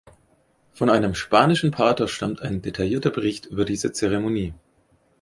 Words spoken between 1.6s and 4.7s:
Pater stammt ein detaillierter Bericht über diese Zeremonie.